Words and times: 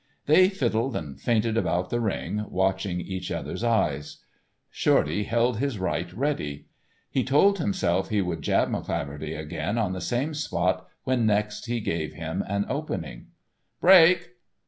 They 0.25 0.49
fiddled 0.49 0.95
and 0.95 1.21
feinted 1.21 1.57
about 1.57 1.91
the 1.91 1.99
ring, 1.99 2.47
watching 2.49 2.99
each 2.99 3.29
other's 3.29 3.63
eyes. 3.63 4.17
Shorty 4.71 5.25
held 5.25 5.59
his 5.59 5.77
right 5.77 6.11
ready. 6.11 6.65
He 7.11 7.23
told 7.23 7.59
himself 7.59 8.09
he 8.09 8.19
would 8.19 8.41
jab 8.41 8.67
McCleaverty 8.71 9.37
again 9.39 9.77
on 9.77 9.93
the 9.93 10.01
same 10.01 10.33
spot 10.33 10.87
when 11.03 11.27
next 11.27 11.67
he 11.67 11.79
gave 11.81 12.13
him 12.13 12.43
an 12.47 12.65
opening. 12.67 13.27
"_Break! 13.79 14.21